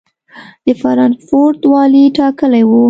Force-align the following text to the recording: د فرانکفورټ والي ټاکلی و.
د 0.65 0.67
فرانکفورټ 0.81 1.61
والي 1.73 2.03
ټاکلی 2.17 2.63
و. 2.65 2.71